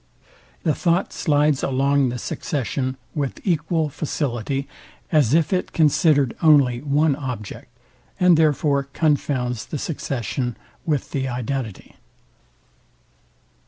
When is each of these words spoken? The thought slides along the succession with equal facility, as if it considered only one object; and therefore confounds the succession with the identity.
The 0.63 0.73
thought 0.73 1.13
slides 1.13 1.61
along 1.61 2.09
the 2.09 2.17
succession 2.17 2.97
with 3.13 3.39
equal 3.43 3.87
facility, 3.89 4.67
as 5.11 5.35
if 5.35 5.53
it 5.53 5.73
considered 5.73 6.35
only 6.41 6.81
one 6.81 7.15
object; 7.15 7.67
and 8.19 8.35
therefore 8.35 8.87
confounds 8.93 9.67
the 9.67 9.77
succession 9.77 10.57
with 10.87 11.11
the 11.11 11.27
identity. 11.27 11.93